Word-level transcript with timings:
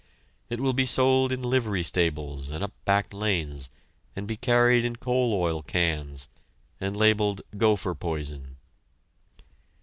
It 0.49 0.59
will 0.59 0.73
be 0.73 0.83
sold 0.87 1.31
in 1.31 1.43
livery 1.43 1.83
stables 1.83 2.49
and 2.49 2.63
up 2.63 2.73
back 2.85 3.13
lanes, 3.13 3.69
and 4.15 4.27
be 4.27 4.35
carried 4.35 4.83
in 4.83 4.95
coal 4.95 5.31
oil 5.35 5.61
cans, 5.61 6.27
and 6.79 6.97
labeled 6.97 7.43
"gopher 7.55 7.93
poison." 7.93 8.57